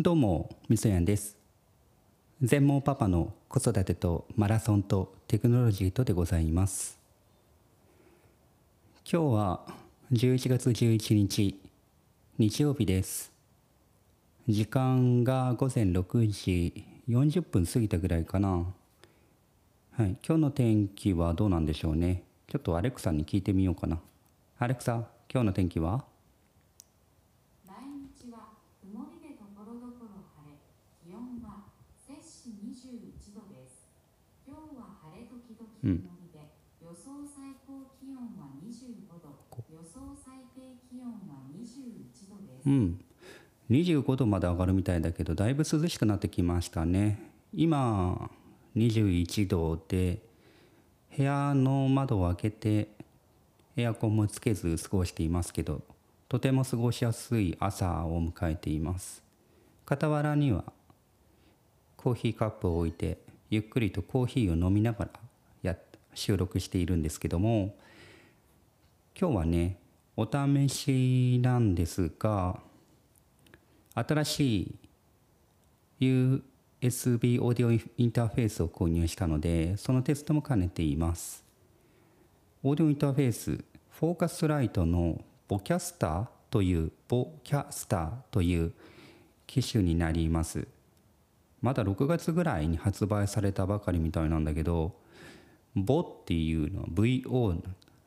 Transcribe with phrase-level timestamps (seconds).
[0.00, 1.36] どうも、みそやんです。
[2.40, 7.00] 全盲パパの子育てとマラソンとテクノロジーとでございます。
[9.12, 9.66] 今日は
[10.12, 11.60] 11月11日、
[12.38, 13.32] 日曜日です。
[14.48, 18.72] 時間が午前6時40分過ぎたぐらいかな。
[19.90, 22.22] はい、今日の天気はどうなんでしょうね。
[22.46, 23.98] ちょっとアレクサに聞いてみようかな。
[24.60, 26.04] アレクサ、今日の天気は
[27.66, 30.56] 来日は曇りでところどころ晴れ、
[31.04, 33.84] 気温は摂氏21度です。
[34.46, 36.38] 今日は晴れ時々曇りで、
[36.82, 42.68] 予想最高気温は25度、予想最低気温は21度です。
[42.68, 43.00] うん、
[43.70, 47.30] 25度まで上がるみたいだけどだいぶ涼しくなってきましたね。
[47.54, 48.30] 今
[48.76, 50.22] 21度で
[51.16, 52.88] 部屋の窓を開けて
[53.76, 55.82] エアコンもつけず過ごしていますけど
[56.28, 59.22] とても過ごしやすい朝を迎えています。
[59.86, 60.64] 傍らには
[61.96, 63.18] コーヒーカップを置いて
[63.50, 65.27] ゆっくりとコーヒーを飲みながらや
[66.18, 67.74] 収録しているんですけども
[69.18, 69.78] 今日はね
[70.16, 72.60] お試しなんですが
[73.94, 74.74] 新しい
[76.80, 81.44] USB オーディオインターフェースを購入したのでそのテストも兼ねています。
[82.62, 88.72] オーディオインターフェースフォーカスライトのボキャスターというボキャスターという
[89.46, 90.68] 機種になります。
[91.60, 94.94] まだ6月ぐらいに発売されたばかりみたいなんだけど
[95.84, 97.62] ボっていうのは VO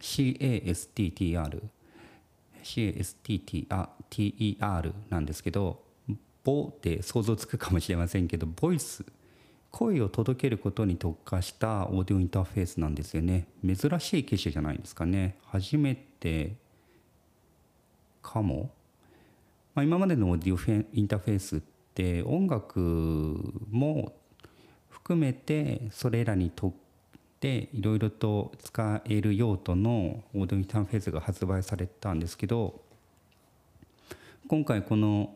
[0.00, 1.62] CASTTR
[2.62, 3.82] CASTTR
[5.10, 5.82] なんですけど
[6.42, 9.04] ボって想像つくかもしれませんけどボイス
[9.70, 13.48] 声を届けることに特化したオーディオインターフェースなんですよね。
[13.64, 15.36] 珍しい機種じゃないですかね。
[15.46, 16.54] 初めて
[18.22, 18.70] かも、
[19.74, 21.60] まあ、今までのオーディオフェインターフェースっ
[21.92, 22.78] て音楽
[23.68, 24.14] も
[24.90, 26.76] 含めてそれらに特
[27.44, 32.80] でいろいろと使える用途のオーディオインターフェースが発売されたんですけど
[34.48, 35.34] 今回この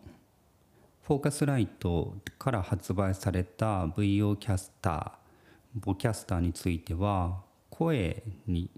[1.06, 8.70] フォーカスライトから発売された VO キャスターボキャスターについては声に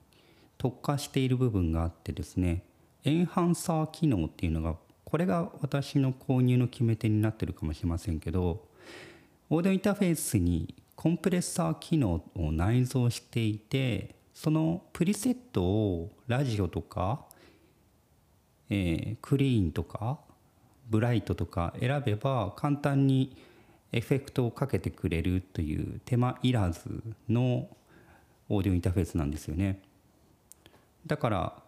[0.59, 2.65] 特化している部分があってですね
[3.05, 4.75] エンハンサー機能っていうのが
[5.05, 8.65] これが私の購入の決め手になってるかもしれませんけど
[9.49, 17.25] オーディオインターフェースにコンプレッサー機能を内蔵していてそのプリセットをラジオとか、
[18.69, 20.19] えー、クリーンとか
[20.91, 23.35] ブライトとか選べば簡単に
[23.93, 27.71] エフェクトをかけてくれるという手間いらずの
[28.51, 29.81] オーディオインターフェースなんですよね。
[31.07, 31.63] だから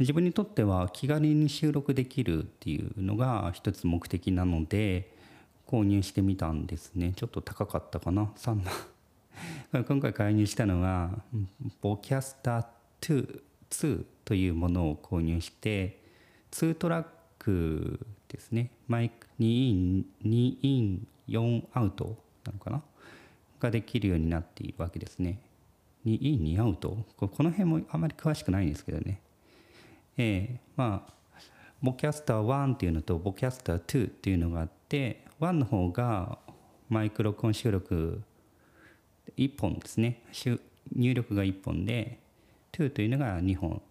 [0.00, 5.13] 自分にとっては気軽に収録できるっていうのが一つ目的なので
[5.66, 7.12] 購入してみたんですね。
[7.16, 9.84] ちょっと高かったかな？3万。
[9.84, 11.22] 今回介入したのは
[11.80, 16.00] Vocaster 2, というものを購入して
[16.52, 17.06] 2トラッ
[17.38, 17.98] ク
[18.28, 18.70] ですね。
[18.86, 22.82] マイク2イン2イン4アウトなのかな？
[23.60, 25.40] ができるようになっているわけですね。
[26.06, 26.96] 2イン2アウト？
[27.16, 29.20] この辺もあまり詳しくないんですけどね。
[30.16, 31.14] えー、まあ
[31.82, 36.38] Vocaster 1っていうのと Vocaster 2っていうのがあって1の方が
[36.88, 38.22] マイクロコン収録
[39.36, 40.22] 1本ですね。
[40.94, 42.18] 入力が1本で
[42.72, 43.82] 2というのが2本。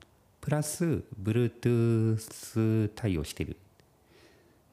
[0.41, 3.57] プラス Bluetooth 対応してる。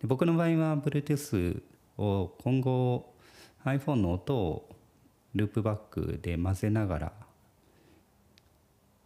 [0.04, 1.62] 僕の場合は Bluetooth
[1.98, 3.12] を今後
[3.66, 4.68] iPhone の音を
[5.34, 7.12] ループバックで混ぜながら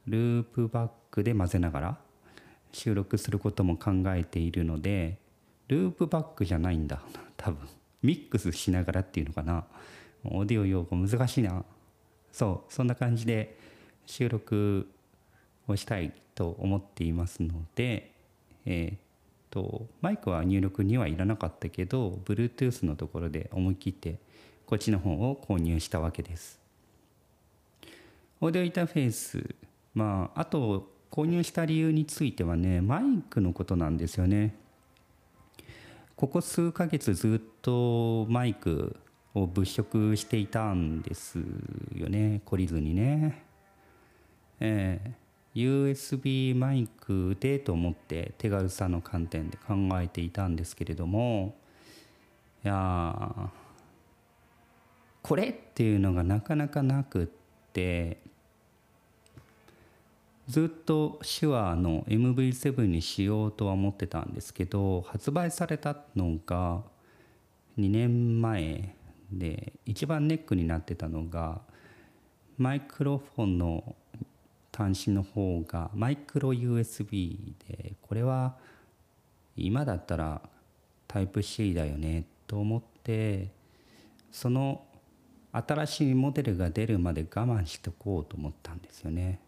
[0.07, 1.99] ループバックで混ぜながら
[2.71, 5.19] 収録することも考えているので
[5.67, 7.03] ループバックじゃないんだ。
[7.45, 7.69] 多分
[8.03, 9.65] ミックスしながらっていうのかな。
[10.25, 11.63] オーディオ用語難しいな。
[12.33, 13.59] そうそんな感じで
[14.07, 14.89] 収録
[15.69, 18.13] をしたいと思っていますので
[18.67, 18.99] えー、っ
[19.51, 24.19] とマイクは入力にはいらなかったけど Bluetooth のところで思い切って
[24.67, 26.59] こっちの方を購入したわけです。
[28.41, 29.55] オーディオインターフェース
[29.95, 34.64] まああと購入した理由についてはねマイクのことなんですよね。
[36.25, 38.97] ここ数ヶ月ずっとマイク
[39.35, 41.37] を物色していたんです
[41.95, 43.45] よね懲りずにね。
[44.59, 51.57] えー、USB マイクでと思って手軽さの観点で考えていたんですけれども
[52.65, 53.51] いや
[55.21, 57.27] これっていうのがなかなかなくっ
[57.75, 58.17] て
[60.49, 66.83] ずっと手話の MV7 にしようとは思ってたんですけど発売されたのが
[67.79, 68.95] 2年前
[69.33, 71.63] で一番ネックになってたのが
[72.59, 73.97] マイクロフォンの
[74.73, 78.57] 端子の方がマイクロ USB でこれは
[79.57, 80.43] 今だったら
[81.09, 83.51] タイプ C だよねと思って
[84.31, 84.85] その
[85.53, 89.44] 新しいモデルが出るまで我慢しておこうと思ったんですよね。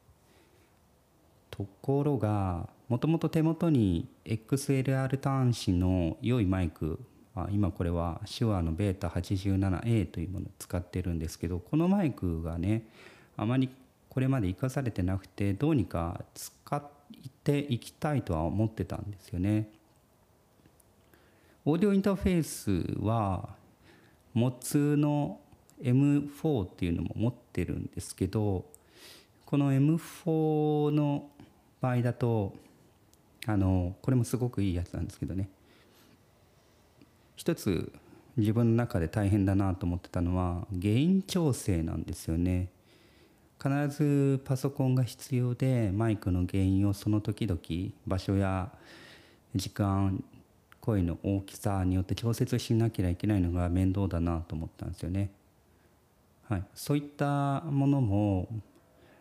[1.51, 7.01] ところがもともと手元に XLR 端子の良いマイク
[7.35, 12.87] あ今これは手話の β87A というものを使ってるんですけどこのマイクがね
[13.37, 13.69] あまり
[14.09, 16.83] これまで生かされてなくてどうにか使っ
[17.45, 19.69] ていきたいとは思ってたんですよね。
[21.67, 23.51] オーディオインターフェースは
[24.33, 25.41] モツの
[25.83, 28.65] M4 っていうのも持ってるんですけど
[29.45, 31.29] この M4 の
[31.81, 32.55] 場合だと
[33.47, 35.49] あのこれもすごくいいやつなんですけどね。
[37.37, 37.93] 一つ
[38.37, 42.69] 自分の中で大変だなと思ってたのは原因調整なんですよね。
[43.63, 47.61] 必ずパソコンが必要でマイクの原因をその時々
[48.07, 48.71] 場所や
[49.55, 50.23] 時間
[50.81, 55.31] 声の大きさによって調節しなきゃいけないのが面倒だなと思ったんですよね。
[56.49, 58.49] はい、そういったものも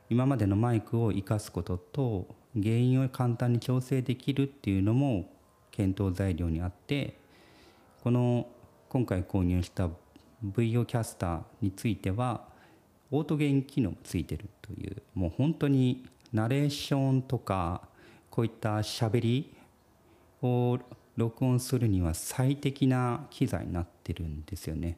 [0.09, 5.31] 今までのマイクを生かすことと原因を簡単に調整できるっていうのも
[5.71, 7.17] 検討材料にあって
[8.03, 8.47] この
[8.89, 9.89] 今回購入した
[10.45, 12.45] VO キャスターについては
[13.11, 17.81] オートゲイン機能もついてるというもう本当にナレーションとか
[18.29, 19.55] こういったしゃべり
[20.41, 20.77] を
[21.15, 24.97] 録音するには最適な機材になってるんですよね。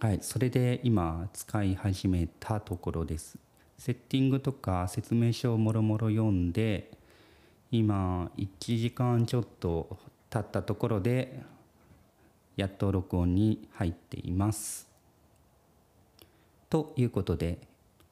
[0.00, 3.36] はい、それで今使い始めたところです。
[3.78, 6.92] セッティングとか説明書をもろもろ読んで
[7.72, 9.98] 今1時間ちょっと
[10.30, 11.42] 経ったところで
[12.56, 14.88] やっと録音に入っています。
[16.70, 17.58] ということで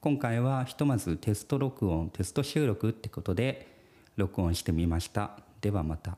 [0.01, 3.65] 今回はひとまずテスト録音テスト収録ってことで
[4.17, 5.39] 録音してみました。
[5.61, 6.17] ではまた。